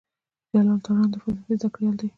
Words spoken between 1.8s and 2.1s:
دی.